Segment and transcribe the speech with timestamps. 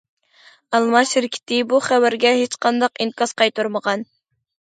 [0.77, 4.09] ‹‹ئالما›› شىركىتى بۇ خەۋەرگە ھېچقانداق ئىنكاس قايتۇرمىغان.